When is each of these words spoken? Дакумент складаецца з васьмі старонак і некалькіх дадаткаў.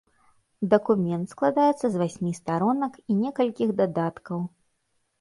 Дакумент 0.71 1.25
складаецца 1.35 1.77
з 1.89 1.95
васьмі 2.05 2.31
старонак 2.41 2.93
і 3.09 3.21
некалькіх 3.23 3.69
дадаткаў. 3.83 4.39